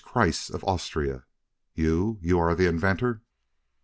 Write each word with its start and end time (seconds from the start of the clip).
Kreiss, 0.03 0.49
of 0.51 0.63
Austria! 0.63 1.25
You 1.75 2.17
you 2.21 2.39
are 2.39 2.55
the 2.55 2.65
inventor?" 2.65 3.21